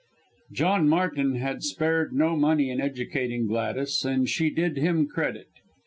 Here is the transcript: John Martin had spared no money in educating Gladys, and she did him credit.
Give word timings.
John 0.51 0.89
Martin 0.89 1.35
had 1.35 1.61
spared 1.61 2.11
no 2.11 2.35
money 2.35 2.71
in 2.71 2.81
educating 2.81 3.45
Gladys, 3.45 4.03
and 4.03 4.27
she 4.27 4.49
did 4.49 4.75
him 4.77 5.05
credit. 5.07 5.49